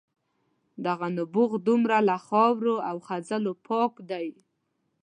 دغه 0.85 1.07
نبوغ 1.17 1.51
دومره 1.67 1.97
له 2.07 2.15
خاورو 2.27 2.75
او 2.89 2.95
خځلو 3.07 3.51
پاک 3.67 3.93
دی. 4.09 4.27